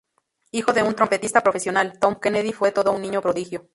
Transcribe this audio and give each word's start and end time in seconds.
Hijo 0.51 0.73
de 0.73 0.81
un 0.81 0.95
trompetista 0.95 1.41
profesional, 1.41 1.99
Tom 1.99 2.15
Kennedy 2.19 2.53
fue 2.53 2.71
todo 2.71 2.91
un 2.91 3.03
niño 3.03 3.21
prodigio. 3.21 3.67